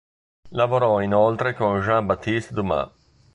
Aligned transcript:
Lavorò 0.53 0.99
inoltre 1.01 1.53
con 1.53 1.79
Jean 1.79 2.07
Baptiste 2.07 2.55
Dumas. 2.55 2.89